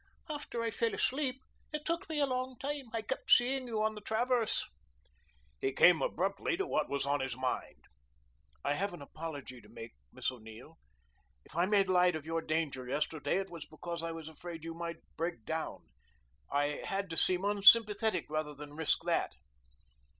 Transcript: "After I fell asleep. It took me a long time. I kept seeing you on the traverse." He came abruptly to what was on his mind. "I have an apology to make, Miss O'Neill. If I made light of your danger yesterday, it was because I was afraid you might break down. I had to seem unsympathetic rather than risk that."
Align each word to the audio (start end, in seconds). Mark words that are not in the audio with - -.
"After 0.31 0.63
I 0.63 0.71
fell 0.71 0.95
asleep. 0.95 1.43
It 1.71 1.85
took 1.85 2.09
me 2.09 2.17
a 2.17 2.25
long 2.25 2.57
time. 2.57 2.85
I 2.91 3.03
kept 3.03 3.29
seeing 3.29 3.67
you 3.67 3.83
on 3.83 3.93
the 3.93 4.01
traverse." 4.01 4.67
He 5.59 5.73
came 5.73 6.01
abruptly 6.01 6.57
to 6.57 6.65
what 6.65 6.89
was 6.89 7.05
on 7.05 7.19
his 7.19 7.37
mind. 7.37 7.83
"I 8.65 8.73
have 8.73 8.95
an 8.95 9.03
apology 9.03 9.61
to 9.61 9.69
make, 9.69 9.93
Miss 10.11 10.31
O'Neill. 10.31 10.79
If 11.45 11.55
I 11.55 11.67
made 11.67 11.87
light 11.87 12.15
of 12.15 12.25
your 12.25 12.41
danger 12.41 12.87
yesterday, 12.89 13.37
it 13.37 13.51
was 13.51 13.67
because 13.67 14.01
I 14.01 14.11
was 14.11 14.27
afraid 14.27 14.63
you 14.63 14.73
might 14.73 14.97
break 15.17 15.45
down. 15.45 15.85
I 16.51 16.81
had 16.83 17.07
to 17.11 17.15
seem 17.15 17.45
unsympathetic 17.45 18.25
rather 18.27 18.55
than 18.55 18.73
risk 18.73 19.03
that." 19.03 19.35